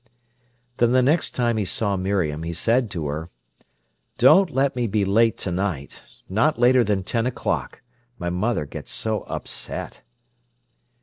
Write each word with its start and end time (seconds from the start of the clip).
Then 0.77 0.93
the 0.93 1.03
next 1.03 1.35
time 1.35 1.57
he 1.57 1.63
saw 1.65 1.95
Miriam 1.95 2.41
he 2.41 2.53
said 2.53 2.89
to 2.89 3.05
her: 3.05 3.29
"Don't 4.17 4.49
let 4.49 4.75
me 4.75 4.87
be 4.87 5.05
late 5.05 5.37
to 5.37 5.51
night—not 5.51 6.57
later 6.57 6.83
than 6.83 7.03
ten 7.03 7.27
o'clock. 7.27 7.83
My 8.17 8.31
mother 8.31 8.65
gets 8.65 8.89
so 8.89 9.21
upset." 9.25 10.01